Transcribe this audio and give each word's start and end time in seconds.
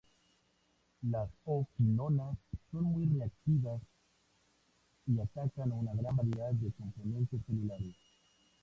Las 1.03 1.29
o-quinonas 1.45 2.35
son 2.71 2.85
muy 2.85 3.05
reactivas 3.05 3.79
y 5.05 5.19
atacan 5.19 5.71
a 5.71 5.75
una 5.75 5.93
gran 5.93 6.15
variedad 6.15 6.49
de 6.53 6.71
componentes 6.71 7.39
celulares. 7.45 7.95